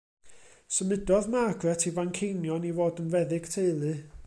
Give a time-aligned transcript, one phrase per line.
[0.77, 3.95] Symudodd Margaret i Fanceinion i fod yn feddyg teulu.